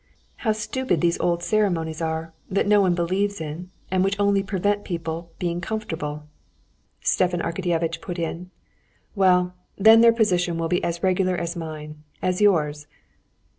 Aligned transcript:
How 0.37 0.51
stupid 0.51 0.99
these 0.99 1.19
old 1.19 1.43
ceremonies 1.43 2.01
are, 2.01 2.33
that 2.49 2.65
no 2.65 2.81
one 2.81 2.95
believes 2.95 3.39
in, 3.39 3.69
and 3.91 4.03
which 4.03 4.19
only 4.19 4.41
prevent 4.41 4.83
people 4.83 5.31
being 5.37 5.61
comfortable!" 5.61 6.23
Stepan 7.01 7.39
Arkadyevitch 7.39 8.01
put 8.01 8.17
in. 8.17 8.49
"Well, 9.13 9.53
then 9.77 10.01
their 10.01 10.11
position 10.11 10.57
will 10.57 10.69
be 10.69 10.83
as 10.83 11.03
regular 11.03 11.37
as 11.37 11.55
mine, 11.55 12.03
as 12.19 12.41
yours." 12.41 12.87